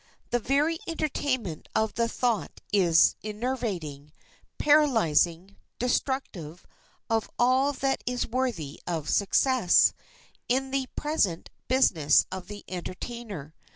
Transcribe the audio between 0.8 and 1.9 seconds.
entertainment